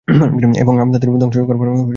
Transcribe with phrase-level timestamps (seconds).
[0.61, 1.89] এবং তাদের উপর ধ্বংসযজ্ঞ করার আদেশ থাকবে।